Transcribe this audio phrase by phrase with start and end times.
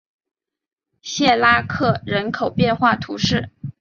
[1.03, 3.51] 谢拉克人口变化图示